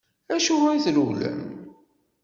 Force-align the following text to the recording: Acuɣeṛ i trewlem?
Acuɣeṛ 0.35 0.71
i 0.73 0.79
trewlem? 0.85 1.39